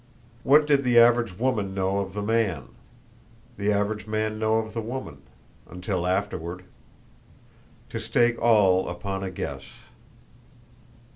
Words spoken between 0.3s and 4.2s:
What did the average woman know of the man, the average